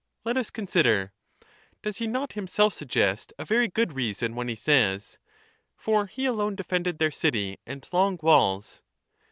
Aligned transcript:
Let 0.25 0.35
us 0.35 0.49
consider:— 0.49 1.13
does 1.83 1.97
he 1.97 2.07
not 2.07 2.33
himself 2.33 2.73
suggest 2.73 3.33
a 3.37 3.45
very 3.45 3.67
good 3.67 3.93
reason, 3.93 4.33
when 4.33 4.47
he 4.47 4.55
says,' 4.55 5.19
For 5.85 6.07
he 6.07 6.25
alone 6.25 6.55
defended 6.55 6.97
their 6.97 7.11
city 7.11 7.59
and 7.67 7.87
long 7.91 8.17
walls 8.23 8.81